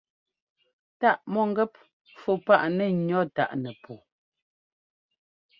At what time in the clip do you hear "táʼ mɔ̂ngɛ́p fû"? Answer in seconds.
0.99-2.31